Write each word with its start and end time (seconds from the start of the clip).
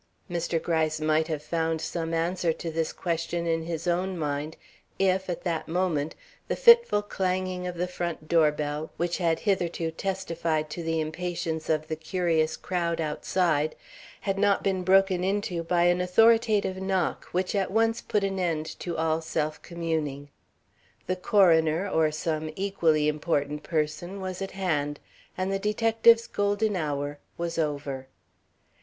Mr. 0.31 0.59
Gryce 0.59 0.99
might 0.99 1.27
have 1.27 1.43
found 1.43 1.79
some 1.79 2.11
answer 2.11 2.51
to 2.51 2.71
this 2.71 2.91
question 2.91 3.45
in 3.45 3.61
his 3.61 3.85
own 3.85 4.17
mind 4.17 4.57
if, 4.97 5.29
at 5.29 5.43
that 5.43 5.67
moment, 5.67 6.15
the 6.47 6.55
fitful 6.55 7.03
clanging 7.03 7.67
of 7.67 7.75
the 7.75 7.85
front 7.87 8.27
door 8.27 8.51
bell, 8.51 8.89
which 8.97 9.19
had 9.19 9.41
hitherto 9.41 9.91
testified 9.91 10.71
to 10.71 10.81
the 10.81 10.99
impatience 10.99 11.69
of 11.69 11.87
the 11.87 11.95
curious 11.95 12.57
crowd 12.57 12.99
outside, 12.99 13.75
had 14.21 14.39
not 14.39 14.63
been 14.63 14.83
broken 14.83 15.23
into 15.23 15.61
by 15.63 15.83
an 15.83 16.01
authoritative 16.01 16.77
knock 16.81 17.25
which 17.25 17.53
at 17.53 17.69
once 17.69 18.01
put 18.01 18.23
an 18.23 18.39
end 18.39 18.65
to 18.79 18.97
all 18.97 19.21
self 19.21 19.61
communing. 19.61 20.29
The 21.05 21.15
coroner, 21.15 21.87
or 21.87 22.09
some 22.11 22.49
equally 22.55 23.07
important 23.07 23.61
person, 23.61 24.19
was 24.19 24.41
at 24.41 24.53
hand, 24.53 24.99
and 25.37 25.53
the 25.53 25.59
detective's 25.59 26.25
golden 26.25 26.75
hour 26.75 27.19
was 27.37 27.59
over. 27.59 28.07